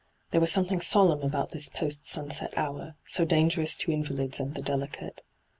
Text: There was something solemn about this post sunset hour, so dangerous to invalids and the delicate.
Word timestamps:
There 0.31 0.41
was 0.41 0.51
something 0.51 0.81
solemn 0.81 1.21
about 1.21 1.51
this 1.51 1.69
post 1.69 2.09
sunset 2.09 2.55
hour, 2.57 2.95
so 3.05 3.23
dangerous 3.23 3.75
to 3.75 3.91
invalids 3.91 4.39
and 4.39 4.55
the 4.55 4.61
delicate. 4.63 5.23